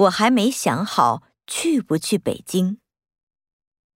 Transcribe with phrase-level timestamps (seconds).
[0.00, 2.78] 我还没想好去不去北京。